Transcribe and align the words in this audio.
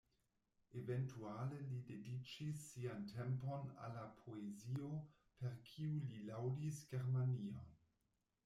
Eventuale 0.77 1.57
li 1.65 1.81
dediĉis 1.89 2.63
sian 2.69 3.05
tempon 3.11 3.69
al 3.89 3.93
la 3.99 4.07
poezio, 4.23 4.89
per 5.43 5.57
kiu 5.69 6.03
li 6.09 6.23
laŭdis 6.31 6.85
Germanion. 6.95 7.73